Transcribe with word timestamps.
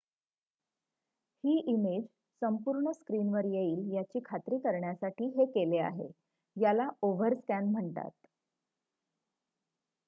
ही 1.43 1.57
image 1.71 2.05
संपूर्ण 2.41 2.91
स्क्रिनवर 2.91 3.45
येईल 3.47 3.93
याची 3.93 4.19
खात्री 4.25 4.57
करण्यासाठी 4.59 5.27
हे 5.35 5.45
केले 5.51 5.79
आहे 5.81 6.09
याला 6.55 6.89
ओव्हरस्कॅन 7.01 7.69
म्हणतात 7.71 8.09